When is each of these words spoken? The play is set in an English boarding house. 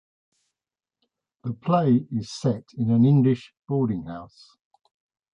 The 1.43 1.53
play 1.53 2.07
is 2.11 2.31
set 2.31 2.63
in 2.75 2.89
an 2.89 3.05
English 3.05 3.53
boarding 3.67 4.05
house. 4.05 4.57